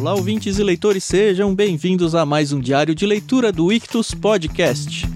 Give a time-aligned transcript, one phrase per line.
[0.00, 5.06] Olá, ouvintes e leitores, sejam bem-vindos a mais um diário de leitura do Ictus Podcast.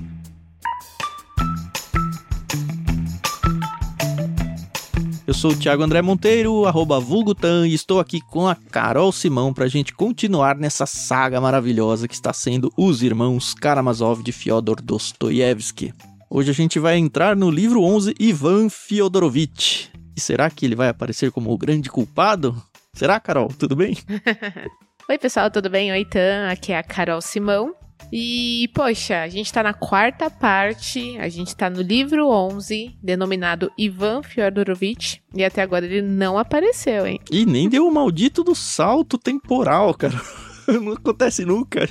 [5.27, 9.55] Eu sou o Thiago André Monteiro, arroba Vulgutan, e estou aqui com a Carol Simão
[9.55, 14.83] para a gente continuar nessa saga maravilhosa que está sendo Os Irmãos Karamazov de Fyodor
[14.83, 15.95] Dostoiévski.
[16.29, 19.87] Hoje a gente vai entrar no livro 11 Ivan Fyodorovitch.
[20.15, 22.63] E será que ele vai aparecer como o grande culpado?
[22.95, 23.49] Será, Carol?
[23.49, 23.97] Tudo bem?
[25.11, 25.91] Oi, pessoal, tudo bem?
[25.91, 26.49] Oi, Tan.
[26.49, 27.75] Aqui é a Carol Simão.
[28.13, 33.73] E, poxa, a gente tá na quarta parte, a gente tá no livro 11, denominado
[33.77, 37.19] Ivan Fyodorovitch, e até agora ele não apareceu, hein?
[37.31, 40.21] E nem deu o maldito do salto temporal, cara.
[40.67, 41.89] Não acontece nunca.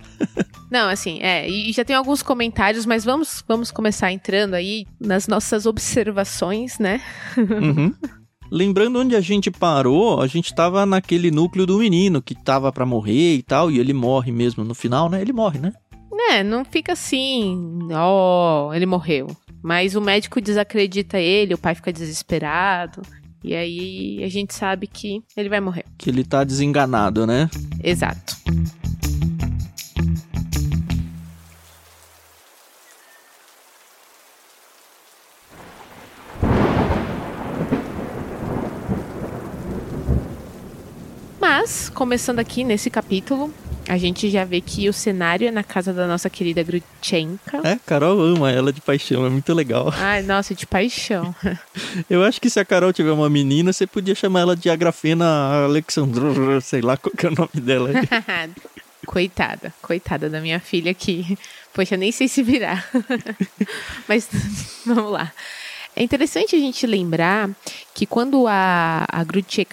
[0.70, 5.28] Não, assim, é, e já tem alguns comentários, mas vamos, vamos começar entrando aí nas
[5.28, 7.00] nossas observações, né?
[7.36, 7.94] Uhum.
[8.50, 12.86] Lembrando onde a gente parou, a gente tava naquele núcleo do menino que tava para
[12.86, 15.20] morrer e tal, e ele morre mesmo no final, né?
[15.20, 15.72] Ele morre, né?
[16.30, 19.28] É, não fica assim, ó, oh, ele morreu.
[19.62, 23.00] Mas o médico desacredita ele, o pai fica desesperado.
[23.42, 25.84] E aí a gente sabe que ele vai morrer.
[25.96, 27.48] Que ele tá desenganado, né?
[27.82, 28.36] Exato.
[41.50, 43.50] Mas, começando aqui nesse capítulo,
[43.88, 47.66] a gente já vê que o cenário é na casa da nossa querida Grutchenka.
[47.66, 49.90] É, Carol ama ela de paixão, é muito legal.
[49.96, 51.34] Ai, nossa, de paixão.
[52.08, 55.64] Eu acho que se a Carol tiver uma menina, você podia chamar ela de Agrafena
[55.64, 57.92] Alexandru, sei lá qual que é o nome dela.
[59.06, 61.38] coitada, coitada da minha filha aqui.
[61.72, 62.86] Poxa, nem sei se virar.
[64.06, 64.28] Mas
[64.84, 65.32] vamos lá.
[65.98, 67.50] É interessante a gente lembrar
[67.92, 69.24] que quando a, a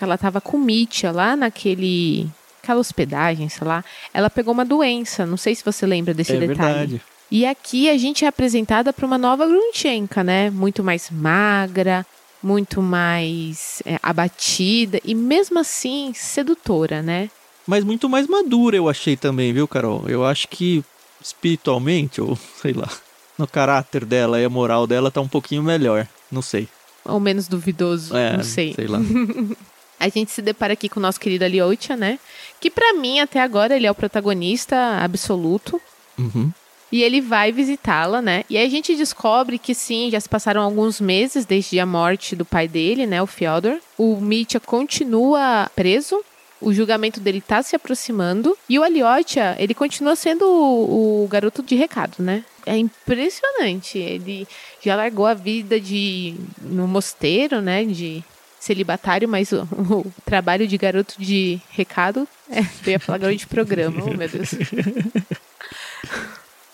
[0.02, 2.28] ela estava com Mitya lá naquele
[2.64, 5.24] aquela hospedagem, sei lá, ela pegou uma doença.
[5.24, 6.58] Não sei se você lembra desse é detalhe.
[6.58, 7.02] Verdade.
[7.30, 10.50] E aqui a gente é apresentada para uma nova Grutchenka, né?
[10.50, 12.04] Muito mais magra,
[12.42, 17.30] muito mais é, abatida e mesmo assim sedutora, né?
[17.68, 20.04] Mas muito mais madura, eu achei também, viu, Carol?
[20.08, 20.84] Eu acho que
[21.22, 22.90] espiritualmente, ou sei lá,
[23.38, 26.08] no caráter dela e a moral dela tá um pouquinho melhor.
[26.32, 26.68] Não sei.
[27.04, 28.74] Ou menos duvidoso, é, não sei.
[28.74, 29.00] Sei lá.
[30.00, 32.20] a gente se depara aqui com o nosso querido Alyosha, né?
[32.60, 35.80] Que para mim, até agora, ele é o protagonista absoluto.
[36.18, 36.52] Uhum.
[36.92, 38.44] E ele vai visitá-la, né?
[38.50, 42.36] E aí a gente descobre que sim, já se passaram alguns meses desde a morte
[42.36, 43.22] do pai dele, né?
[43.22, 43.80] O Fyodor.
[43.98, 46.24] O Mitya continua preso.
[46.62, 48.58] O julgamento dele tá se aproximando.
[48.68, 52.44] E o Alyosha, ele continua sendo o, o garoto de recado, né?
[52.66, 53.98] é impressionante.
[53.98, 54.48] Ele
[54.82, 58.24] já largou a vida de no mosteiro, né, de
[58.60, 63.48] celibatário, mas o, o trabalho de garoto de recado é, eu ia falar garoto de
[63.48, 64.50] programa, oh meu Deus.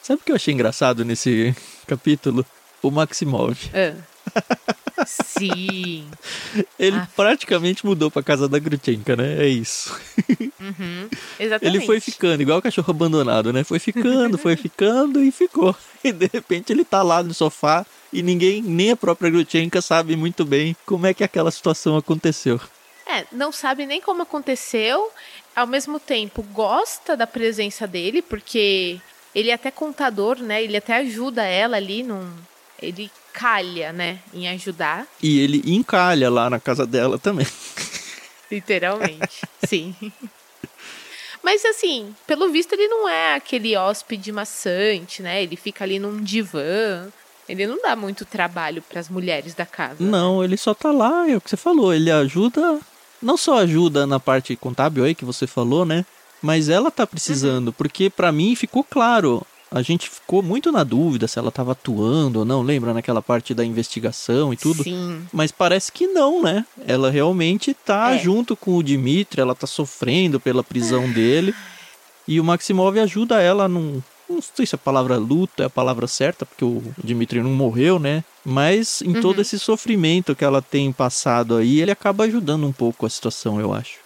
[0.01, 1.55] Sabe o que eu achei engraçado nesse
[1.85, 2.45] capítulo?
[2.81, 3.57] O Maximov.
[3.73, 3.93] Ah.
[5.05, 6.07] Sim.
[6.77, 7.07] Ele ah.
[7.15, 9.43] praticamente mudou pra casa da Grutchenka, né?
[9.43, 9.97] É isso.
[10.59, 11.09] Uhum.
[11.39, 11.77] Exatamente.
[11.77, 13.63] Ele foi ficando, igual o cachorro abandonado, né?
[13.63, 15.75] Foi ficando, foi ficando e ficou.
[16.03, 20.15] E de repente ele tá lá no sofá e ninguém, nem a própria Grutchenka, sabe
[20.15, 22.59] muito bem como é que aquela situação aconteceu.
[23.05, 25.11] É, não sabe nem como aconteceu,
[25.55, 28.99] ao mesmo tempo gosta da presença dele, porque
[29.33, 30.63] ele é até contador, né?
[30.63, 32.31] Ele até ajuda ela ali num.
[32.81, 35.07] Ele calha, né, em ajudar.
[35.21, 37.47] E ele encalha lá na casa dela também.
[38.51, 39.95] Literalmente, sim.
[41.43, 45.41] Mas assim, pelo visto ele não é aquele hóspede maçante, né?
[45.41, 47.07] Ele fica ali num divã.
[47.49, 49.97] Ele não dá muito trabalho para as mulheres da casa.
[49.99, 50.45] Não, né?
[50.45, 51.93] ele só tá lá, é o que você falou.
[51.93, 52.79] Ele ajuda,
[53.21, 56.05] não só ajuda na parte contábil aí que você falou, né?
[56.41, 57.73] Mas ela tá precisando, uhum.
[57.73, 62.39] porque para mim ficou claro a gente ficou muito na dúvida se ela estava atuando
[62.39, 64.83] ou não, lembra naquela parte da investigação e tudo?
[64.83, 65.25] Sim.
[65.31, 66.65] Mas parece que não, né?
[66.85, 68.19] Ela realmente tá é.
[68.19, 71.55] junto com o Dimitri, ela tá sofrendo pela prisão dele.
[72.27, 74.01] E o Maximov ajuda ela num.
[74.29, 77.97] Não sei se a palavra luta é a palavra certa, porque o Dimitri não morreu,
[77.97, 78.23] né?
[78.43, 79.21] Mas em uhum.
[79.21, 83.59] todo esse sofrimento que ela tem passado aí, ele acaba ajudando um pouco a situação,
[83.59, 83.99] eu acho.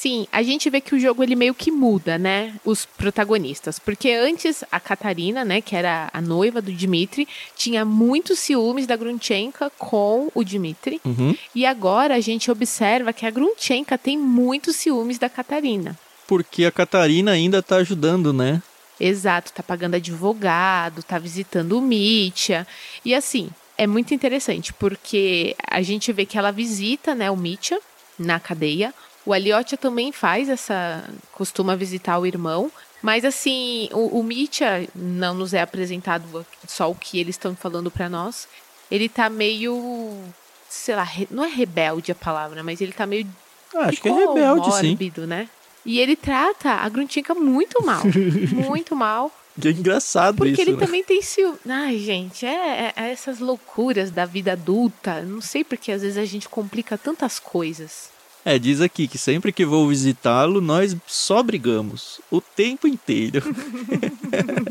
[0.00, 2.54] Sim, a gente vê que o jogo ele meio que muda, né?
[2.64, 3.78] Os protagonistas.
[3.78, 8.96] Porque antes a Catarina, né, que era a noiva do Dmitri, tinha muitos ciúmes da
[8.96, 11.02] Grunchenka com o Dmitri.
[11.04, 11.36] Uhum.
[11.54, 15.98] E agora a gente observa que a Grunchenka tem muitos ciúmes da Catarina.
[16.26, 18.62] Porque a Catarina ainda tá ajudando, né?
[18.98, 22.66] Exato, tá pagando advogado, tá visitando o Mitya.
[23.04, 27.78] E assim, é muito interessante, porque a gente vê que ela visita, né, o Mitya
[28.18, 28.94] na cadeia
[29.24, 31.04] O Aliotia também faz essa.
[31.32, 32.70] costuma visitar o irmão.
[33.02, 37.90] Mas assim, o, o Mitya não nos é apresentado só o que eles estão falando
[37.90, 38.46] para nós.
[38.90, 40.22] Ele tá meio.
[40.68, 43.26] sei lá, não é rebelde a palavra, mas ele tá meio.
[43.74, 45.26] Ah, acho que é rebelde, mórbido, sim.
[45.26, 45.48] né?
[45.84, 48.02] E ele trata a Gruntinka muito mal.
[48.52, 49.32] muito mal.
[49.60, 50.78] Que é engraçado Porque isso, ele né?
[50.78, 51.58] também tem ciúme.
[51.68, 55.22] Ai, gente, é, é essas loucuras da vida adulta.
[55.22, 58.10] Não sei porque às vezes a gente complica tantas coisas.
[58.44, 62.20] É, diz aqui que sempre que vou visitá-lo, nós só brigamos.
[62.30, 63.42] O tempo inteiro.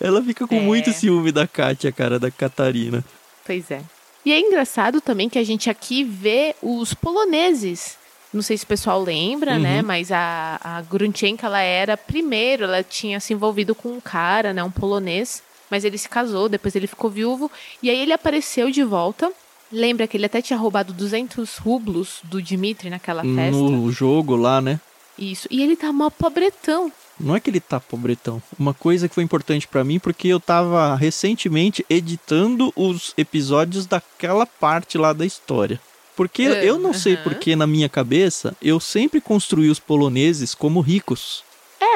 [0.00, 0.60] Ela fica com É.
[0.60, 3.04] muito ciúme da Kátia, cara, da Catarina.
[3.44, 3.82] Pois é.
[4.24, 7.96] E é engraçado também que a gente aqui vê os poloneses.
[8.32, 9.60] Não sei se o pessoal lembra, Uhum.
[9.60, 9.82] né?
[9.82, 14.64] Mas a, a Grunchenka, ela era primeiro, ela tinha se envolvido com um cara, né?
[14.64, 15.42] Um polonês.
[15.70, 17.50] Mas ele se casou, depois ele ficou viúvo.
[17.82, 19.30] E aí ele apareceu de volta.
[19.72, 23.50] Lembra que ele até tinha roubado 200 rublos do Dmitry naquela festa?
[23.60, 24.80] No jogo lá, né?
[25.18, 25.46] Isso.
[25.50, 26.92] E ele tá mó pobretão.
[27.18, 28.42] Não é que ele tá pobretão.
[28.58, 34.44] Uma coisa que foi importante pra mim, porque eu tava recentemente editando os episódios daquela
[34.46, 35.80] parte lá da história.
[36.16, 37.22] Porque Ah, eu não sei aham.
[37.24, 41.42] porque na minha cabeça eu sempre construí os poloneses como ricos.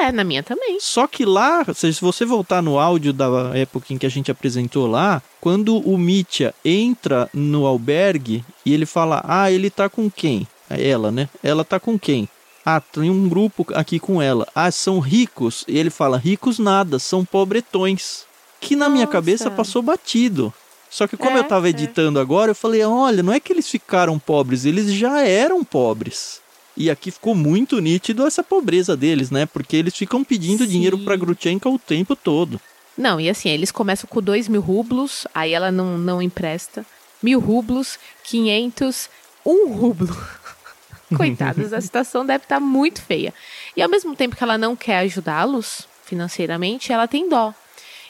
[0.01, 0.77] É, na minha também.
[0.79, 4.87] Só que lá, se você voltar no áudio da época em que a gente apresentou
[4.87, 10.47] lá, quando o Mitya entra no albergue e ele fala: Ah, ele tá com quem?
[10.69, 11.27] É Ela, né?
[11.43, 12.29] Ela tá com quem?
[12.65, 14.47] Ah, tem um grupo aqui com ela.
[14.53, 15.65] Ah, são ricos.
[15.67, 18.23] E ele fala: Ricos nada, são pobretões.
[18.61, 19.13] Que na minha Nossa.
[19.13, 20.53] cabeça passou batido.
[20.89, 21.69] Só que como É, eu tava é.
[21.69, 26.41] editando agora, eu falei: Olha, não é que eles ficaram pobres, eles já eram pobres.
[26.79, 29.45] E aqui ficou muito nítido essa pobreza deles, né?
[29.45, 30.69] Porque eles ficam pedindo Sim.
[30.69, 32.59] dinheiro pra Grutchenka o tempo todo.
[32.97, 36.85] Não, e assim, eles começam com 2 mil rublos, aí ela não, não empresta.
[37.21, 39.09] Mil rublos, 500,
[39.45, 40.15] um rublo.
[41.17, 43.33] Coitados, a situação deve estar muito feia.
[43.75, 47.53] E ao mesmo tempo que ela não quer ajudá-los financeiramente, ela tem dó.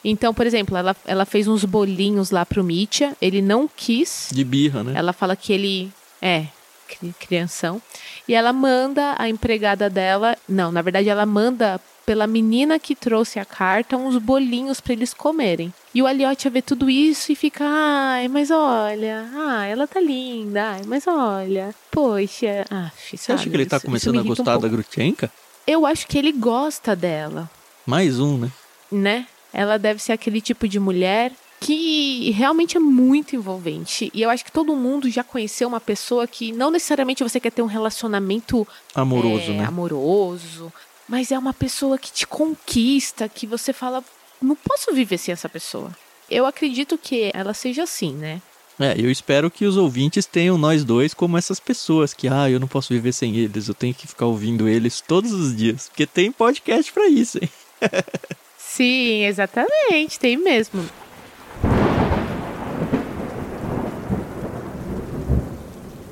[0.04, 4.30] Então, por exemplo, ela, ela fez uns bolinhos lá pro Mitya, ele não quis.
[4.32, 4.94] De birra, né?
[4.96, 6.46] Ela fala que ele é
[7.20, 7.82] crianção.
[8.28, 10.38] E ela manda a empregada dela.
[10.48, 15.14] Não, na verdade, ela manda pela menina que trouxe a carta uns bolinhos para eles
[15.14, 15.72] comerem.
[15.94, 20.72] E o Aliotia vê tudo isso e fica, ai, mas olha, ah, ela tá linda,
[20.72, 25.32] ai, mas olha, poxa, ah, Você acha que ele tá começando a gostar da Grutchenka?
[25.68, 27.48] Eu acho que ele gosta dela,
[27.86, 28.52] Mais um, né?
[28.92, 29.28] né?
[29.54, 31.32] Ela deve ser aquele tipo de mulher
[31.70, 34.10] que realmente é muito envolvente.
[34.12, 37.52] E eu acho que todo mundo já conheceu uma pessoa que não necessariamente você quer
[37.52, 39.66] ter um relacionamento Amoroso, é, né?
[39.66, 40.74] amoroso,
[41.08, 44.04] mas é uma pessoa que te conquista, que você fala,
[44.42, 45.96] não posso viver sem essa pessoa.
[46.28, 48.42] Eu acredito que ela seja assim, né?
[48.80, 52.60] É, eu espero que os ouvintes tenham nós dois como essas pessoas que, ah, eu
[52.60, 55.88] não posso viver sem eles, eu tenho que ficar ouvindo eles todos os dias.
[55.88, 57.50] Porque tem podcast pra isso, hein?
[58.58, 60.84] Sim, exatamente, tem mesmo.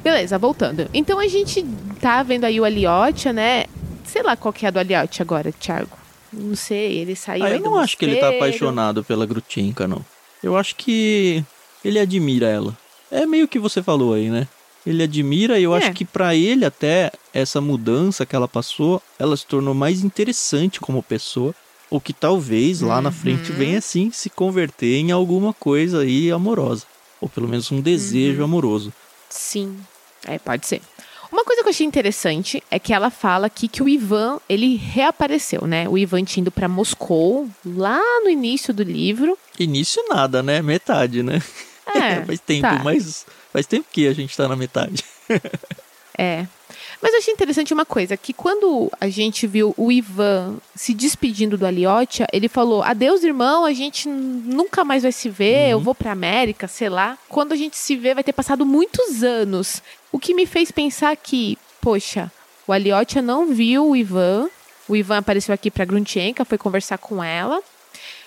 [0.07, 0.89] Beleza, voltando.
[0.94, 1.65] Então a gente
[2.00, 3.65] tá vendo aí o Aliotia, né?
[4.06, 5.98] Sei lá qual que é a do Aliotia agora, Thiago.
[6.31, 10.01] Não sei, ele saiu Ah, eu não acho que ele tá apaixonado pela Grutchenka, não.
[10.42, 11.44] Eu acho que
[11.83, 12.74] ele admira ela.
[13.12, 14.48] É meio que você falou aí, né?
[14.86, 15.80] Ele admira e eu É.
[15.80, 20.80] acho que pra ele até essa mudança que ela passou, ela se tornou mais interessante
[20.80, 21.54] como pessoa.
[21.92, 23.57] Ou que talvez lá na frente Uhum.
[23.57, 26.85] venha assim se converter em alguma coisa aí amorosa.
[27.19, 28.45] Ou pelo menos um desejo Uhum.
[28.45, 28.94] amoroso.
[29.30, 29.78] Sim,
[30.28, 30.81] é, pode ser.
[31.31, 34.78] Uma coisa que eu achei interessante é que ela fala aqui que o Ivan, ele
[34.78, 35.88] reapareceu, né?
[35.90, 39.38] O Ivan tinha ido pra Moscou, lá no início do livro.
[39.60, 40.62] Início nada, né?
[40.62, 41.42] Metade, né?
[41.86, 42.81] É, faz tempo, tá.
[42.84, 45.04] mas faz tempo que a gente tá na metade.
[46.19, 46.48] É.
[47.01, 51.57] Mas eu achei interessante uma coisa, que quando a gente viu o Ivan se despedindo
[51.57, 55.94] do Aliotia, ele falou, adeus, irmão, a gente nunca mais vai se ver, eu vou
[55.94, 57.18] pra América, sei lá.
[57.30, 59.81] Quando a gente se vê, vai ter passado muitos anos.
[60.11, 62.31] O que me fez pensar que, poxa,
[62.66, 64.49] o Aliotia não viu o Ivan,
[64.87, 67.61] o Ivan apareceu aqui pra Grunchenka, foi conversar com ela,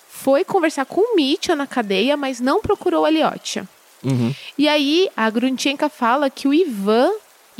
[0.09, 3.67] foi conversar com o Mitya na cadeia, mas não procurou o Aliotia.
[4.05, 4.35] Uhum.
[4.57, 7.11] E aí a Grunchenka fala que o Ivan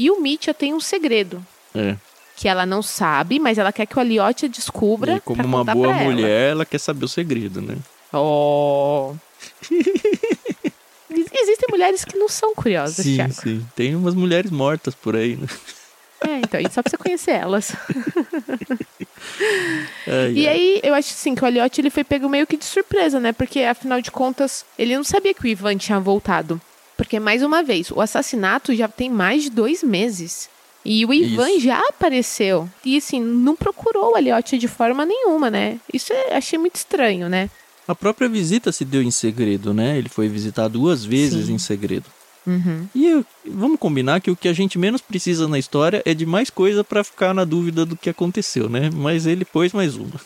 [0.05, 1.45] e o Mitya têm um segredo.
[1.75, 1.97] É.
[2.37, 5.17] Que ela não sabe, mas ela quer que o Aliotia descubra.
[5.17, 6.11] E como uma boa pra ela.
[6.11, 6.65] mulher, ela.
[6.65, 7.77] quer saber o segredo, né?
[8.13, 9.15] Oh.
[11.11, 13.33] Ex- Existem mulheres que não são curiosas, sim, Thiago.
[13.35, 13.67] sim.
[13.77, 15.47] Tem umas mulheres mortas por aí, né?
[16.23, 17.73] É, então, e só pra você conhecer elas.
[20.07, 20.55] Ai, E ai.
[20.55, 23.33] aí, eu acho assim que o Aliotti ele foi pego meio que de surpresa, né?
[23.33, 26.61] Porque afinal de contas, ele não sabia que o Ivan tinha voltado.
[27.01, 30.51] Porque, mais uma vez, o assassinato já tem mais de dois meses.
[30.85, 31.61] E o Ivan Isso.
[31.61, 32.69] já apareceu.
[32.85, 35.79] E assim, não procurou o Elliot de forma nenhuma, né?
[35.95, 37.49] Isso eu achei muito estranho, né?
[37.89, 39.97] A própria visita se deu em segredo, né?
[39.97, 41.55] Ele foi visitar duas vezes Sim.
[41.55, 42.05] em segredo.
[42.47, 42.87] Uhum.
[42.95, 46.27] E eu- vamos combinar que o que a gente menos precisa na história é de
[46.27, 48.91] mais coisa pra ficar na dúvida do que aconteceu, né?
[48.93, 50.21] Mas ele pôs mais uma.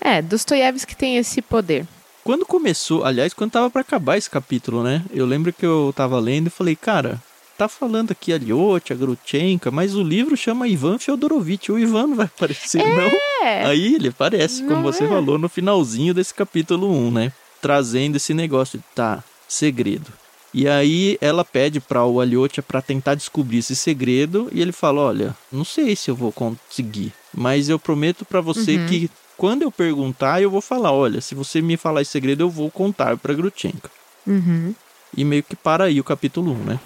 [0.00, 1.86] É, Dostoiévski tem esse poder.
[2.24, 5.04] Quando começou, aliás, quando tava pra acabar esse capítulo, né?
[5.12, 7.22] Eu lembro que eu tava lendo e falei, cara,
[7.58, 11.68] tá falando aqui a Lyot, a Grutchenka, mas o livro chama Ivan Fyodorovitch.
[11.68, 13.46] O Ivan não vai aparecer, não.
[13.46, 13.66] É.
[13.66, 15.08] Aí ele aparece, como Não você é?
[15.08, 17.32] falou, no finalzinho desse capítulo 1, né?
[17.60, 20.10] Trazendo esse negócio de, tá, segredo.
[20.54, 25.00] E aí ela pede para o Aliotia para tentar descobrir esse segredo e ele fala,
[25.00, 28.86] olha, não sei se eu vou conseguir, mas eu prometo para você Uhum.
[28.86, 32.48] que quando eu perguntar eu vou falar, olha, se você me falar esse segredo eu
[32.50, 33.90] vou contar para Grutchenka.
[34.24, 34.72] Uhum.
[35.16, 36.80] E meio que para aí o capítulo 1, né?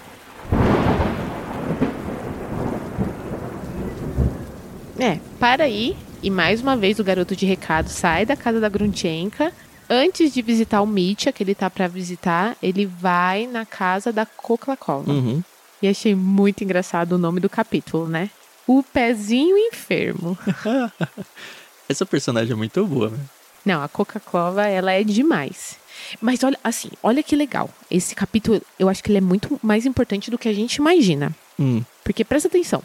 [4.99, 5.95] É, para aí.
[6.23, 9.53] E mais uma vez o garoto de recado sai da casa da Grunchenka.
[9.91, 14.27] Antes de visitar o Mitya, que ele tá pra visitar, ele vai na casa da
[14.27, 15.11] Koklakova.
[15.11, 15.43] Uhum.
[15.81, 18.31] E achei muito engraçado o nome do capítulo, né?
[18.67, 20.37] O pezinho enfermo.
[21.89, 23.19] Essa personagem é muito boa, né?
[23.65, 25.77] Não, a Coca-Cola, ela é demais.
[26.21, 27.71] Mas olha, assim, olha que legal.
[27.91, 31.35] Esse capítulo, eu acho que ele é muito mais importante do que a gente imagina.
[31.59, 32.83] Hum, Porque presta atenção.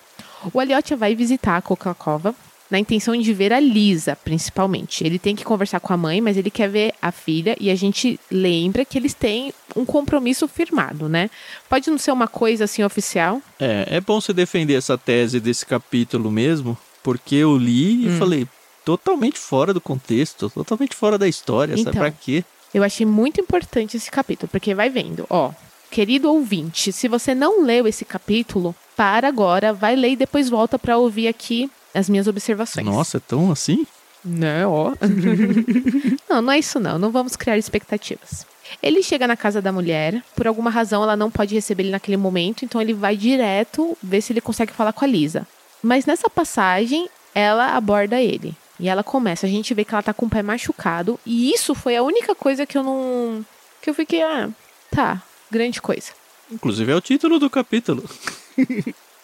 [0.53, 2.33] O Aliotia vai visitar a Coca-Cola
[2.73, 5.03] na intenção de ver a Lisa, principalmente.
[5.05, 7.75] Ele tem que conversar com a mãe, mas ele quer ver a filha e a
[7.75, 11.29] gente lembra que eles têm um compromisso firmado, né?
[11.69, 13.39] Pode não ser uma coisa assim oficial.
[13.59, 18.17] É, é bom você defender essa tese desse capítulo mesmo, porque eu li e Hum.
[18.17, 18.47] falei,
[18.83, 22.01] totalmente fora do contexto, totalmente fora da história, sabe Então.
[22.01, 22.43] pra quê?
[22.73, 25.51] Eu achei muito importante esse capítulo, porque vai vendo, ó.
[25.91, 30.79] Querido ouvinte, se você não leu esse capítulo, para agora, vai ler e depois volta
[30.79, 32.85] para ouvir aqui as minhas observações.
[32.85, 33.85] Nossa, é tão assim?
[34.23, 34.93] Né, ó.
[36.29, 36.97] não, não é isso não.
[36.97, 38.45] Não vamos criar expectativas.
[38.81, 42.17] Ele chega na casa da mulher, por alguma razão ela não pode receber ele naquele
[42.17, 45.45] momento, então ele vai direto ver se ele consegue falar com a Lisa.
[45.81, 48.55] Mas nessa passagem, ela aborda ele.
[48.79, 51.75] E ela começa, a gente vê que ela tá com o pé machucado, e isso
[51.75, 53.45] foi a única coisa que eu não
[53.81, 54.49] que eu fiquei, ah,
[54.89, 55.21] tá,
[55.51, 56.11] grande coisa.
[56.49, 58.03] Inclusive é o título do capítulo.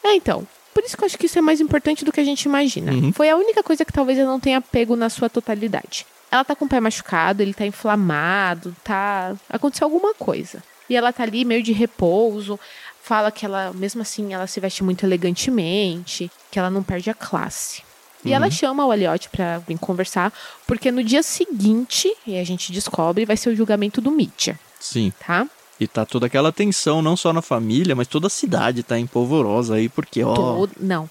[0.04, 0.48] É, então.
[0.74, 2.92] Por isso que eu acho que isso é mais importante do que a gente imagina.
[2.92, 3.12] Uhum.
[3.12, 6.06] Foi a única coisa que talvez eu não tenha pego na sua totalidade.
[6.32, 9.36] Ela tá com o pé machucado, ele tá inflamado, tá.
[9.50, 10.64] Aconteceu alguma coisa.
[10.90, 12.60] E ela tá ali meio de repouso.
[13.02, 17.14] Fala que ela, mesmo assim, ela se veste muito elegantemente, que ela não perde a
[17.14, 17.82] classe.
[18.24, 20.34] E ela chama o Aliote pra vir conversar,
[20.68, 25.14] porque no dia seguinte, e a gente descobre, vai ser o julgamento do Mitya, Sim.
[25.26, 25.48] tá?
[25.80, 29.76] E tá toda aquela tensão, não só na família, mas toda a cidade tá empolvorosa
[29.76, 30.34] aí, porque, ó.
[30.34, 31.10] Todo- Não.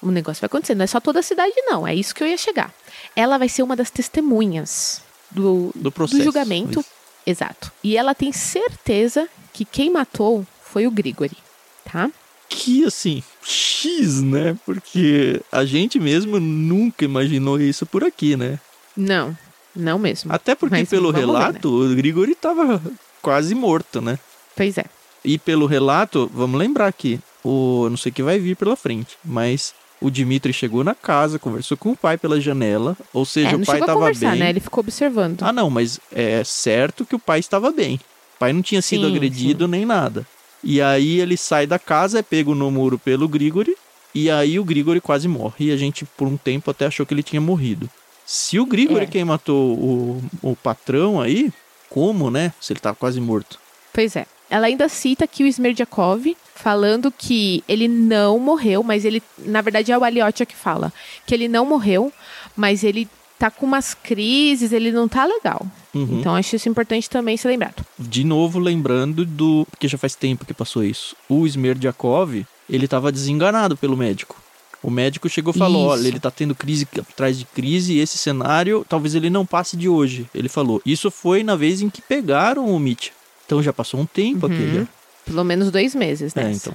[0.00, 0.74] O negócio vai acontecer.
[0.74, 1.86] Não é só toda a cidade, não.
[1.86, 2.74] É isso que eu ia chegar.
[3.14, 6.80] Ela vai ser uma das testemunhas do, Do processo, julgamento.
[6.80, 6.88] isso.
[7.24, 7.70] Exato.
[7.84, 11.36] E ela tem certeza que quem matou foi o Grigori.
[11.84, 12.10] Tá?
[12.48, 14.56] Que assim, X, né?
[14.66, 18.58] Porque a gente mesmo nunca imaginou isso por aqui, né?
[18.96, 19.36] Não.
[19.74, 20.32] Não mesmo.
[20.32, 21.38] Até porque Mas pelo vamos ver, né?
[21.46, 22.82] relato, o Grigori tava
[23.22, 24.18] quase morto, né?
[24.56, 24.84] Pois é.
[25.24, 29.16] E pelo relato, vamos lembrar aqui, o não sei o que vai vir pela frente,
[29.24, 33.54] mas o Dimitri chegou na casa, conversou com o pai pela janela, ou seja, É,
[33.54, 34.40] o pai chegou a tava conversar, bem.
[34.40, 34.50] né?
[34.50, 35.42] Ele ficou observando.
[35.42, 38.00] Ah, não, mas é certo que o pai estava bem.
[38.34, 40.26] O pai não tinha sido Sim, agredido nem nada.
[40.64, 43.76] E aí ele sai da casa, é pego no muro pelo Grigori,
[44.12, 45.66] e aí o Grigori quase morre.
[45.66, 47.88] E a gente, por um tempo, até achou que ele tinha morrido.
[48.26, 49.08] Se o Grigori É.
[49.08, 51.52] quem matou o, o patrão aí,
[51.92, 52.54] como, né?
[52.58, 53.60] Se ele tava quase morto.
[53.92, 54.24] Pois é.
[54.48, 59.92] Ela ainda cita aqui o Smerdyakov falando que ele não morreu, mas ele, na verdade,
[59.92, 60.92] é o Aliotia que fala
[61.26, 62.12] que ele não morreu,
[62.56, 63.08] mas ele
[63.38, 65.66] tá com umas crises, ele não tá legal.
[65.94, 66.20] Uhum.
[66.20, 67.84] Então acho isso importante também ser lembrado.
[67.98, 69.66] De novo, lembrando do.
[69.70, 71.14] Porque já faz tempo que passou isso.
[71.28, 74.41] O Smerdyakov, ele tava desenganado pelo médico.
[74.82, 75.90] O médico chegou e falou: Isso.
[76.00, 79.76] olha, ele tá tendo crise atrás de crise, e esse cenário talvez ele não passe
[79.76, 80.26] de hoje.
[80.34, 80.82] Ele falou.
[80.84, 83.10] Isso foi na vez em que pegaram o Mitch.
[83.46, 84.52] Então já passou um tempo Uhum.
[84.52, 84.86] aqui já.
[85.24, 86.50] Pelo menos dois meses, né?
[86.50, 86.74] É, então.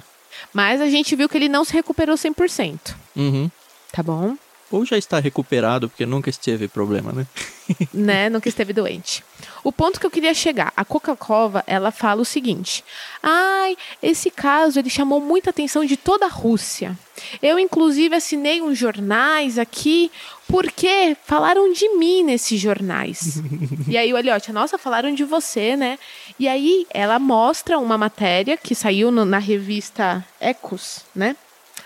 [0.54, 2.94] Mas a gente viu que ele não se recuperou 100%.
[3.16, 3.50] Uhum.
[3.92, 4.36] Tá bom?
[4.70, 7.26] Ou já está recuperado, porque nunca esteve problema, né?
[7.92, 8.28] né?
[8.28, 9.24] Nunca esteve doente.
[9.64, 12.84] O ponto que eu queria chegar, a Coca-Cola, ela fala o seguinte:
[13.22, 16.96] "Ai, esse caso ele chamou muita atenção de toda a Rússia.
[17.42, 20.10] Eu inclusive assinei uns jornais aqui
[20.46, 23.42] porque falaram de mim nesses jornais".
[23.88, 25.98] e aí o Eliote, nossa, falaram de você, né?
[26.38, 31.34] E aí ela mostra uma matéria que saiu no- na revista Ecos, né?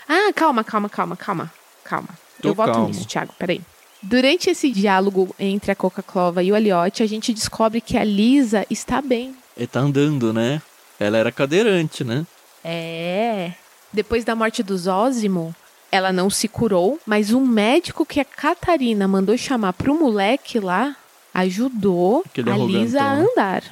[0.07, 2.09] Ah, calma, calma, calma, calma, calma.
[2.43, 2.87] Tô Eu calmo.
[2.87, 3.61] nisso, Thiago, peraí.
[4.01, 8.65] Durante esse diálogo entre a Coca-Clova e o Aliotti, a gente descobre que a Lisa
[8.69, 9.33] está bem.
[9.55, 10.61] Ele tá andando, né?
[10.99, 12.25] Ela era cadeirante, né?
[12.63, 13.53] É.
[13.93, 15.55] Depois da morte do Zózimo,
[15.89, 20.95] ela não se curou, mas um médico que a Catarina mandou chamar pro moleque lá
[21.33, 23.63] ajudou Aquele a Lisa a andar.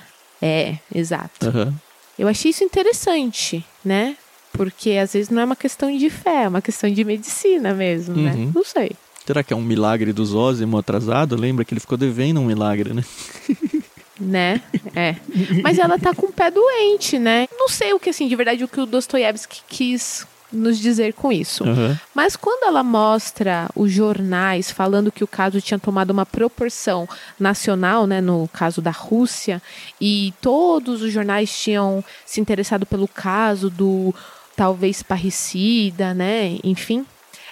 [0.42, 1.48] É, exato.
[1.48, 1.74] Aham.
[2.18, 4.16] Eu achei isso interessante, né?
[4.51, 8.15] Porque às vezes não é uma questão de fé, é uma questão de medicina mesmo,
[8.15, 8.34] né?
[8.34, 8.51] Uhum.
[8.53, 8.91] Não sei.
[9.25, 11.36] Será que é um milagre do Zózimo atrasado?
[11.36, 13.03] Lembra que ele ficou devendo um milagre, né?
[14.20, 14.62] Né?
[14.96, 15.15] É.
[15.63, 17.48] Mas ela tá com o pé doente, né?
[17.58, 21.31] Não sei o que, assim, de verdade, o que o Dostoiévski quis nos dizer com
[21.31, 21.63] isso.
[21.63, 22.00] Aham.
[22.13, 27.08] Mas quando ela mostra os jornais falando que o caso tinha tomado uma proporção
[27.39, 29.62] nacional, né, no caso da Rússia,
[30.00, 34.13] e todos os jornais tinham se interessado pelo caso do
[34.55, 37.05] talvez parricida, né, enfim,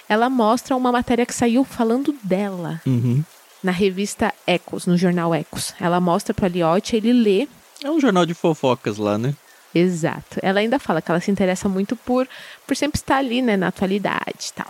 [0.08, 3.22] ela mostra uma matéria que saiu falando dela Uhum.
[3.62, 5.74] na revista Ecos, no jornal Ecos.
[5.80, 7.48] Ela mostra para Liotti, ele lê
[7.82, 9.34] É um jornal de fofocas lá, né?
[9.74, 10.38] Exato.
[10.42, 12.28] Ela ainda fala que ela se interessa muito por,
[12.66, 14.66] por sempre estar ali, né, na atualidade e tal.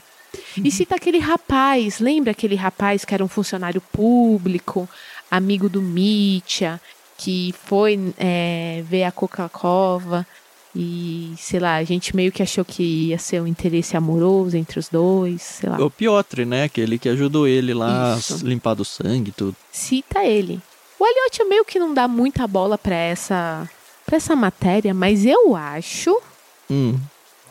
[0.62, 4.88] E cita aquele rapaz, lembra aquele rapaz que era um funcionário público,
[5.30, 6.80] amigo do Mitya,
[7.16, 10.26] que foi é, ver a Coca-Cola
[10.74, 14.78] e, sei lá, a gente meio que achou que ia ser um interesse amoroso entre
[14.78, 15.78] os dois, sei lá.
[15.84, 16.64] O Piotr, né?
[16.64, 18.34] Aquele que ajudou ele lá Isso.
[18.44, 19.56] a limpar do sangue e tudo.
[19.72, 20.60] Cita ele.
[20.98, 23.68] O Elliot meio que não dá muita bola pra essa,
[24.06, 26.16] pra essa matéria, mas eu acho
[26.70, 26.98] Hum.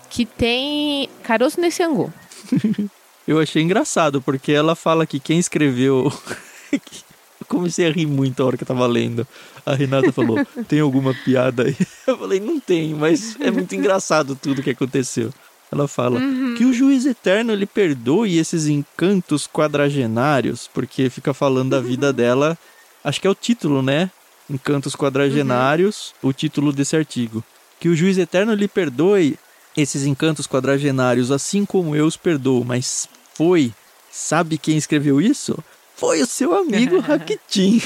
[0.09, 2.13] que tem caroço nesse angu.
[3.27, 6.11] Eu achei engraçado, porque ela fala que quem escreveu.
[6.73, 9.27] eu comecei a rir muito a hora que eu tava lendo.
[9.69, 11.77] A Renata falou: tem alguma piada aí?
[12.07, 15.31] Eu falei: não tem, mas é muito engraçado tudo que aconteceu.
[15.71, 16.19] Ela fala
[16.57, 22.57] que o juiz eterno ele perdoe esses encantos quadragenários, porque fica falando da vida dela.
[23.03, 24.09] Acho que é o título, né?
[24.49, 27.43] Encantos quadragenários, o título desse artigo.
[27.79, 29.37] Que o juiz eterno lhe perdoe
[29.77, 32.65] esses encantos quadragenários, assim como eu os perdoo.
[32.65, 33.71] Mas foi,
[34.11, 35.55] sabe quem escreveu isso?
[35.95, 37.79] Foi o seu amigo Rakitin.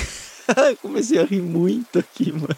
[0.81, 2.55] Comecei a rir muito aqui, mano.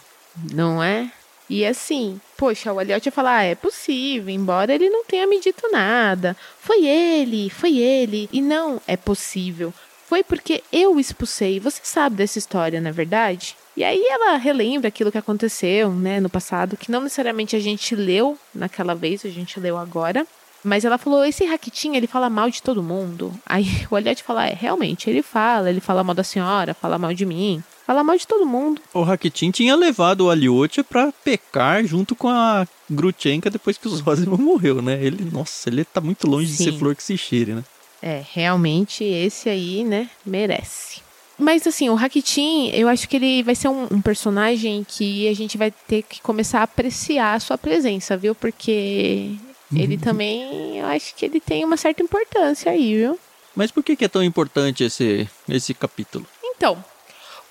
[0.53, 1.11] Não é?
[1.49, 5.39] E assim, poxa, o Elliot ia falar, ah, é possível, embora ele não tenha me
[5.39, 6.35] dito nada.
[6.59, 8.27] Foi ele, foi ele.
[8.31, 9.73] E não é possível.
[10.07, 11.59] Foi porque eu expulsei.
[11.59, 13.55] Você sabe dessa história, na é verdade?
[13.77, 17.95] E aí ela relembra aquilo que aconteceu, né, no passado, que não necessariamente a gente
[17.95, 20.25] leu naquela vez, a gente leu agora.
[20.63, 23.31] Mas ela falou, esse Raquitinha, ele fala mal de todo mundo.
[23.45, 27.13] Aí o Elliot fala, é, realmente, ele fala, ele fala mal da senhora, fala mal
[27.13, 28.81] de mim, fala mal de todo mundo.
[28.93, 33.95] O Rakitin tinha levado o Aliotia pra pecar junto com a Grutchenka depois que o
[33.95, 35.03] Zosimo morreu, né?
[35.03, 36.63] Ele, nossa, ele tá muito longe de Sim.
[36.65, 37.63] ser flor que se cheire, né?
[38.01, 41.01] É, realmente esse aí, né, merece.
[41.37, 45.33] Mas assim, o Rakitin, eu acho que ele vai ser um, um personagem que a
[45.33, 48.33] gente vai ter que começar a apreciar a sua presença, viu?
[48.33, 49.31] Porque
[49.75, 53.19] ele também, eu acho que ele tem uma certa importância aí, viu?
[53.55, 56.25] Mas por que, que é tão importante esse, esse capítulo?
[56.43, 56.83] Então,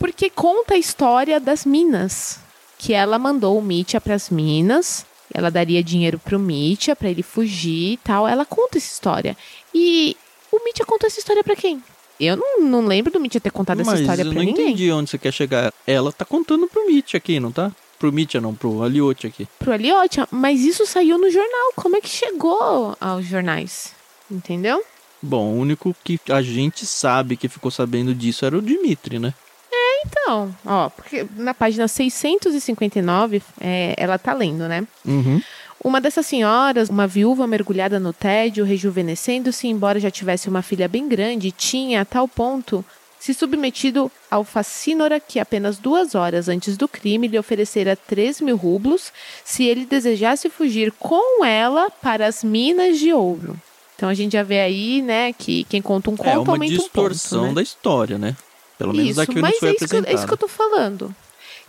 [0.04, 2.38] porque conta a história das minas.
[2.76, 5.06] Que ela mandou o Mitya pras minas.
[5.32, 8.28] Ela daria dinheiro pro Mitya pra ele fugir e tal.
[8.28, 9.34] Ela conta essa história.
[9.74, 10.14] E
[10.52, 11.82] o Mitya contou essa história pra quem?
[12.20, 14.66] Eu não, não lembro do Mitya ter contado essa Mas história eu pra não ninguém.
[14.66, 15.72] entendi onde você quer chegar.
[15.86, 17.72] Ela tá contando pro Mitch aqui, não tá?
[17.98, 19.48] Pro Mitch não, pro Aliotia aqui.
[19.58, 21.72] Pro Aliotia, mas isso saiu no jornal.
[21.76, 23.94] Como é que chegou aos jornais?
[24.30, 24.84] Entendeu?
[25.22, 29.32] Bom, o único que a gente sabe que ficou sabendo disso era o Dimitri, né?
[30.06, 34.86] Então, ó, porque na página 659, é, ela tá lendo, né?
[35.04, 35.40] Uhum.
[35.82, 41.06] Uma dessas senhoras, uma viúva mergulhada no tédio, rejuvenescendo-se, embora já tivesse uma filha bem
[41.08, 42.82] grande, tinha, a tal ponto,
[43.24, 48.56] se submetido ao facínora que apenas duas horas antes do crime lhe oferecera 3 mil
[48.56, 49.12] rublos
[49.44, 53.56] se ele desejasse fugir com ela para as minas de ouro.
[53.96, 56.74] Então a gente já vê aí, né, que quem conta um conto É uma aumenta
[56.74, 57.54] distorção um ponto, né?
[57.54, 58.36] da história, né?
[58.78, 60.48] Pelo menos isso, daquilo mas que foi é isso que, é isso que eu tô
[60.48, 61.14] falando.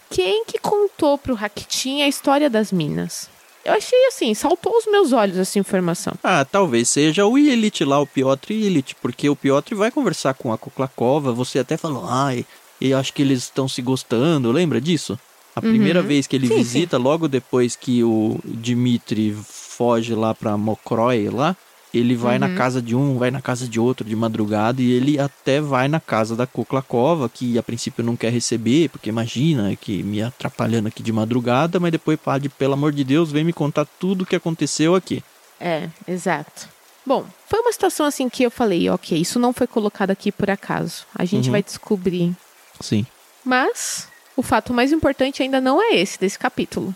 [0.10, 3.30] Quem que contou pro Rakitin a história das minas?
[3.64, 6.14] Eu achei assim, saltou os meus olhos essa informação.
[6.24, 10.54] Ah, talvez seja o Illich lá, o Piotr Illich, porque o Piotr vai conversar com
[10.54, 12.46] a Koklakova, você até falou, ai,
[12.80, 15.18] eu acho que eles estão se gostando, lembra disso?
[15.56, 16.58] A primeira vez que ele Uhum.
[16.58, 21.56] Sim, visita, logo depois que o Dmitri foge lá pra Mokroy lá,
[21.98, 22.40] ele vai Uhum.
[22.48, 25.88] na casa de um, vai na casa de outro de madrugada e ele até vai
[25.88, 30.88] na casa da Koklakova, que a princípio não quer receber, porque imagina que me atrapalhando
[30.88, 34.26] aqui de madrugada, mas depois pede, pelo amor de Deus, vem me contar tudo o
[34.26, 35.24] que aconteceu aqui.
[35.60, 36.68] É, exato.
[37.06, 40.50] Bom, foi uma situação assim que eu falei, ok, isso não foi colocado aqui por
[40.50, 41.06] acaso.
[41.14, 41.52] A gente Uhum.
[41.52, 42.36] vai descobrir.
[42.82, 43.06] Sim.
[43.44, 46.94] Mas o fato mais importante ainda não é esse desse capítulo.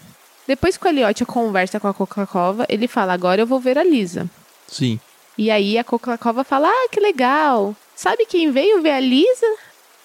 [0.48, 3.84] Depois que o Elliot conversa com a Coca-Cola, ele fala: Agora eu vou ver a
[3.84, 4.28] Lisa.
[4.70, 5.00] Sim.
[5.38, 7.76] E aí a Coca-Cola fala: Ah, que legal.
[7.96, 9.48] Sabe quem veio ver a Lisa?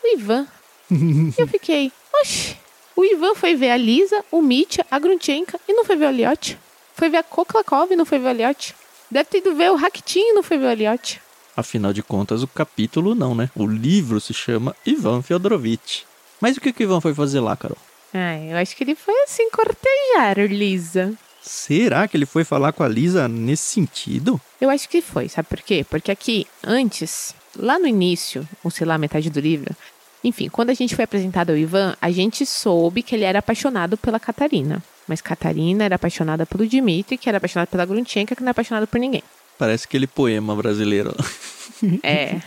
[0.03, 0.47] O Ivan.
[0.91, 2.57] e eu fiquei: Oxi.
[2.97, 6.09] O Ivan foi ver a Lisa, o Mitya, a Grunchenka e não foi ver o
[6.11, 6.57] Elliot.
[6.95, 8.75] Foi ver a Koklakov e não foi ver o Elliot.
[9.11, 11.21] Deve ter ido ver o Rakitin e não foi ver o Elliot.
[11.57, 13.51] Afinal de contas, o capítulo não, né?
[13.57, 16.03] O livro se chama Ivan Fyodorovitch.
[16.41, 17.79] Mas o que, que o Ivan foi fazer lá, Carol?
[18.13, 21.13] Ah, eu acho que ele foi assim cortejar Lisa.
[21.45, 24.41] Será que ele foi falar com a Lisa nesse sentido?
[24.59, 25.85] Eu acho que foi, sabe por quê?
[25.89, 29.77] Porque aqui, antes, lá no início, ou sei lá, metade do livro,
[30.25, 33.99] enfim, quando a gente foi apresentado ao Ivan, a gente soube que ele era apaixonado
[33.99, 34.83] pela Catarina.
[35.07, 38.87] Mas Catarina era apaixonada pelo Dmitry, que era apaixonado pela Grunchenka, que não é apaixonado
[38.87, 39.23] por ninguém.
[39.59, 41.15] Parece aquele poema brasileiro.
[42.03, 42.41] É.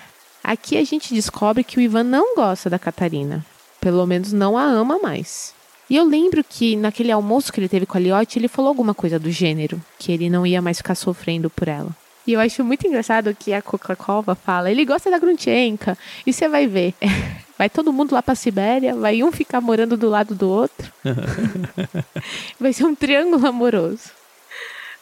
[0.43, 3.45] Aqui a gente descobre que o Ivan não gosta da Catarina.
[3.79, 5.53] Pelo menos não a ama mais.
[5.89, 8.93] E eu lembro que naquele almoço que ele teve com a Liotte, ele falou alguma
[8.93, 11.89] coisa do gênero, que ele não ia mais ficar sofrendo por ela.
[12.26, 16.50] E eu acho muito engraçado que a Coca-Cola fala, ele gosta da Grunchenka, e você
[16.50, 16.93] vai ver.
[17.58, 20.93] Vai todo mundo lá pra Sibéria, vai um ficar morando do lado do outro.
[22.60, 24.12] vai ser um triângulo amoroso.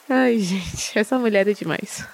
[0.07, 2.07] Ai, gente, essa mulher é demais.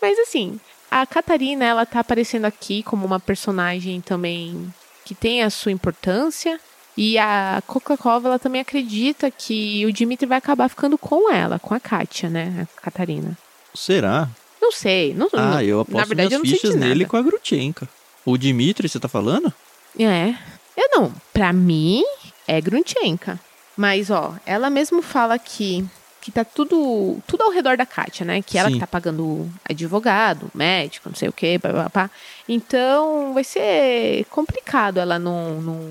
[0.00, 4.72] Mas assim, a Catarina, ela tá aparecendo aqui como uma personagem também
[5.06, 6.60] que tem a sua importância.
[6.96, 11.72] E a Coca-Cola, ela também acredita que o Dimitri vai acabar ficando com ela, com
[11.74, 12.66] a Kátia, né?
[12.76, 13.36] A Catarina.
[13.74, 14.28] Será?
[14.60, 15.12] Não sei.
[15.14, 17.88] Não, Ah, não- eu na aposto verdade, eu minhas não fichas nele com a Grutchenka.
[18.24, 19.52] O Dimitri, você tá falando?
[19.98, 20.34] É.
[20.76, 21.12] Eu não.
[21.32, 22.02] Pra mim,
[22.48, 23.38] é Grunchenka.
[23.76, 25.84] Mas, ó, ela mesmo fala que,
[26.26, 28.42] que tá tudo, tudo ao redor da Kátia, né?
[28.42, 28.74] Que ela Sim.
[28.74, 32.10] que tá pagando advogado, médico, não sei o quê, blá, blá, blá.
[32.48, 35.90] Então, vai ser complicado ela não, não,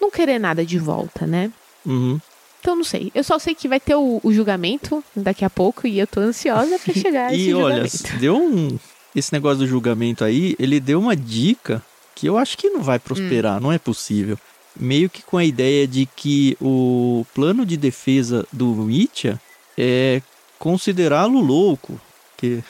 [0.00, 1.52] não querer nada de volta, né?
[1.86, 2.18] Uhum.
[2.60, 3.12] Então, não sei.
[3.14, 6.18] Eu só sei que vai ter o, o julgamento daqui a pouco e eu tô
[6.18, 8.18] ansiosa pra chegar a esse E olha, julgamento.
[8.18, 8.78] deu um.
[9.14, 11.80] Esse negócio do julgamento aí, ele deu uma dica
[12.16, 14.36] que eu acho que não vai prosperar, não é possível.
[14.74, 19.40] Meio que com a ideia de que o plano de defesa do Mitya
[19.78, 20.20] é
[20.58, 22.00] considerá-lo louco.
[22.36, 22.62] Que,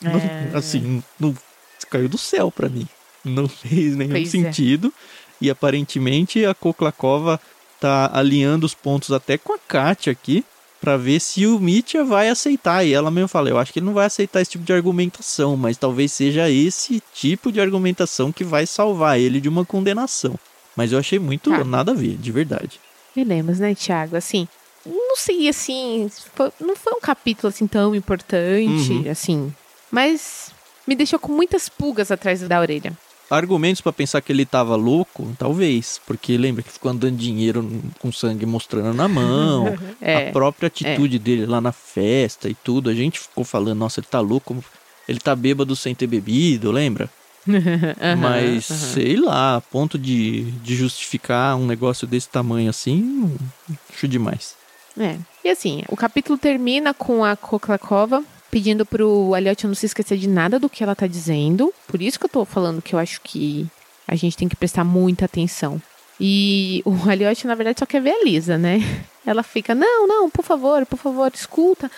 [0.00, 0.50] não- É.
[0.54, 1.34] assim, não,
[1.90, 2.86] caiu do céu pra mim.
[3.24, 4.30] Não fez nenhum Pois é.
[4.30, 4.92] sentido.
[5.40, 7.40] E aparentemente a Koklakova
[7.80, 10.44] tá alinhando os pontos até com a Kátia aqui
[10.80, 12.84] pra ver se o Mitya vai aceitar.
[12.84, 15.56] E ela mesmo fala, eu acho que ele não vai aceitar esse tipo de argumentação,
[15.56, 20.38] mas talvez seja esse tipo de argumentação que vai salvar ele de uma condenação.
[20.76, 21.64] Mas eu achei muito Tá.
[21.64, 22.80] nada a ver, de verdade.
[23.16, 24.16] Dilema, né, Thiago?
[24.16, 24.46] Assim,
[24.88, 29.10] não sei, assim, foi- não foi um capítulo assim tão importante, Uhum.
[29.10, 29.52] assim,
[29.90, 30.50] mas
[30.86, 32.92] me deixou com muitas pulgas atrás da orelha.
[33.30, 37.62] Argumentos pra pensar que ele tava louco, talvez, porque lembra que ficou andando dinheiro
[38.00, 42.88] com sangue mostrando na mão, É, a própria atitude dele lá na festa e tudo,
[42.88, 44.56] a gente ficou falando, nossa, ele tá louco,
[45.06, 47.10] ele tá bêbado sem ter bebido, lembra?
[47.48, 48.92] Aham, Mas, aham.
[48.94, 53.36] sei lá, a ponto de, de justificar um negócio desse tamanho assim, não-
[53.92, 54.54] acho demais.
[54.98, 55.16] É.
[55.44, 60.28] E assim, o capítulo termina com a Koklakova pedindo pro Elliot não se esquecer de
[60.28, 61.72] nada do que ela tá dizendo.
[61.86, 63.66] Por isso que eu tô falando que eu acho que
[64.06, 65.80] a gente tem que prestar muita atenção.
[66.20, 68.80] E o Elliot, na verdade, só quer ver a Lisa, né?
[69.24, 71.90] Ela fica, não, não, por favor, por favor, escuta.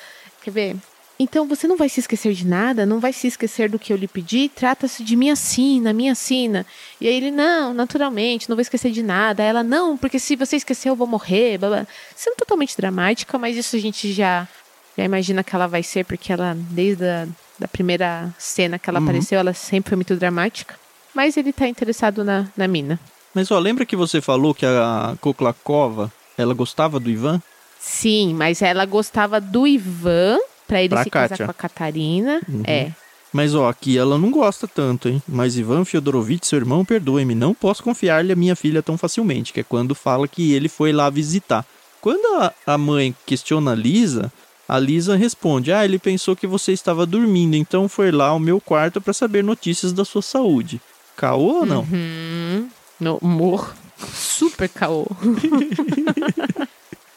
[0.43, 0.77] Quer ver?
[1.23, 3.97] Então você não vai se esquecer de nada, não vai se esquecer do que eu
[3.99, 6.65] lhe pedi, trata-se de minha sina, minha sina.
[6.99, 9.43] E aí ele, não, naturalmente, não vou esquecer de nada.
[9.43, 11.87] Ela, não, porque se você esquecer eu vou morrer, blá, blá.
[12.17, 14.49] Sendo totalmente dramática, mas isso a gente já,
[14.97, 17.29] já imagina que ela vai ser, porque ela, desde a
[17.59, 19.05] da primeira cena que ela Uhum.
[19.05, 20.75] apareceu, ela sempre foi muito dramática.
[21.15, 22.99] Mas ele tá interessado na, na mina.
[23.35, 27.43] Mas ó, lembra que você falou que a Koklakova, ela gostava do Ivan?
[27.79, 30.39] Sim, mas ela gostava do Ivan
[30.71, 31.45] pra ele Pra se casar Kátia.
[31.47, 32.41] com a Catarina.
[32.49, 32.63] Uhum.
[32.65, 32.93] É.
[33.33, 35.23] Mas ó, aqui ela não gosta tanto, hein?
[35.29, 39.61] Mas Ivan Fyodorovitch, seu irmão, perdoe-me, não posso confiar-lhe a minha filha tão facilmente, que
[39.61, 41.65] é quando fala que ele foi lá visitar.
[42.01, 44.33] Quando a, a mãe questiona a Lisa,
[44.69, 48.61] a Lisa responde: Ah, ele pensou que você estava dormindo, então foi lá ao meu
[48.61, 50.81] quarto para saber notícias da sua saúde.
[51.17, 51.83] Caô ou não?
[51.83, 52.69] Uhum.
[52.99, 53.75] No humor.
[54.13, 55.07] Super caô.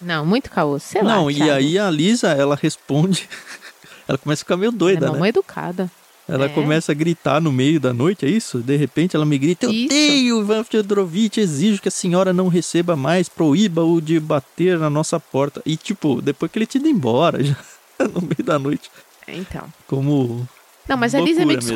[0.03, 0.77] não, muito caô.
[0.79, 1.15] Sei lá.
[1.15, 1.51] não, e Thiago.
[1.53, 3.27] aí a Lisa, ela responde.
[4.07, 5.29] ela começa a ficar meio Ela doida, é né?
[5.29, 5.89] educada.
[6.27, 6.49] Ela É.
[6.49, 8.59] começa a gritar no meio da noite, é isso?
[8.59, 9.89] De repente ela me grita: Eu Isso.
[9.89, 15.19] tenho, Ivan Fyodorovitch, exijo que a senhora não receba mais, proíba-o de bater na nossa
[15.19, 15.61] porta.
[15.65, 17.55] E tipo, depois que ele tinha ido embora, já
[17.99, 18.89] no meio da noite.
[19.27, 19.65] Então.
[19.85, 20.47] Como.
[20.87, 21.75] Não, mas a Lisa é meio Loucura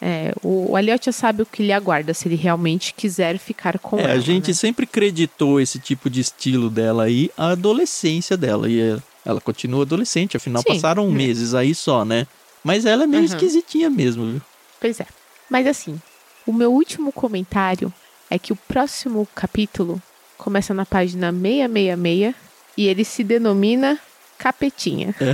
[0.00, 3.78] É, o, o Elliot já sabe o que lhe aguarda se ele realmente quiser ficar
[3.80, 4.12] com É, ela.
[4.12, 4.54] a gente né?
[4.54, 8.68] sempre creditou esse tipo de estilo dela aí à adolescência dela.
[8.70, 10.74] E é- ela continua adolescente, afinal Sim.
[10.74, 12.26] passaram meses aí só, né?
[12.64, 13.28] Mas ela é meio Uhum.
[13.28, 14.42] esquisitinha mesmo, viu?
[14.80, 15.06] Pois é.
[15.50, 16.00] Mas assim,
[16.46, 17.92] o meu último comentário
[18.30, 20.00] é que o próximo capítulo
[20.36, 22.34] começa na página 666
[22.76, 23.98] e ele se denomina
[24.38, 25.12] Capetinha.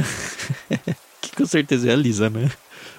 [1.21, 2.51] Que com certeza é a Lisa, né?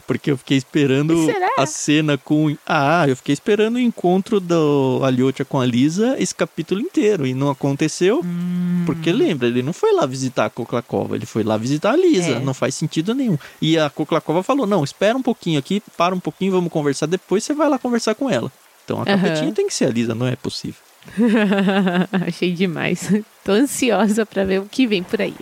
[0.07, 1.15] Porque eu fiquei esperando
[1.57, 2.55] a cena com.
[2.65, 7.25] Ah, eu fiquei esperando o encontro do Aliotia com a Lisa esse capítulo inteiro.
[7.25, 8.21] E não aconteceu.
[8.23, 8.83] Hum.
[8.85, 12.31] Porque lembra, ele não foi lá visitar a Koklakova, ele foi lá visitar a Lisa.
[12.31, 12.39] É.
[12.39, 13.37] Não faz sentido nenhum.
[13.61, 17.07] E a Koklakova falou: não, espera um pouquinho aqui, para um pouquinho, vamos conversar.
[17.07, 18.51] Depois você vai lá conversar com ela.
[18.83, 20.79] Então a capetinha tem que ser a Lisa, não é possível.
[22.27, 23.11] Achei demais.
[23.43, 25.35] Tô ansiosa pra ver o que vem por aí.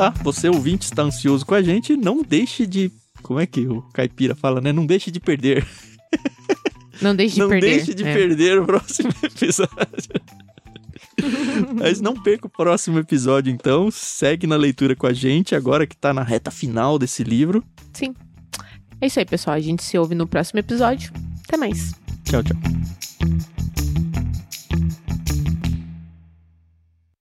[0.00, 2.90] Tá, você ouvinte está ansioso com a gente, não deixe de.
[3.22, 4.72] Como é que o caipira fala, né?
[4.72, 5.66] Não deixe de perder.
[7.02, 7.76] Não deixe de não perder.
[7.76, 8.12] deixe de É.
[8.12, 9.70] perder o próximo episódio.
[11.78, 13.90] Mas não perca o próximo episódio, então.
[13.90, 17.64] Segue na leitura com a gente, agora que tá na reta final desse livro.
[17.94, 18.14] Sim.
[19.00, 19.56] É isso aí, pessoal.
[19.56, 21.10] A gente se ouve no próximo episódio.
[21.48, 21.94] Até mais.
[22.24, 23.59] Tchau, tchau.